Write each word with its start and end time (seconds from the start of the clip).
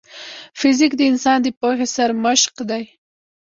فزیک 0.59 0.91
د 0.97 1.01
انسان 1.11 1.37
د 1.43 1.47
پوهې 1.59 1.87
سرمشق 1.95 2.53
دی. 2.69 2.83